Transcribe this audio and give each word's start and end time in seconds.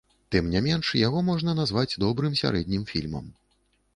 Тым 0.35 0.45
не 0.53 0.59
менш, 0.67 0.87
яго 1.07 1.19
можна 1.27 1.53
назваць 1.59 1.97
добрым 2.05 2.39
сярэднім 2.41 2.87
фільмам. 2.93 3.29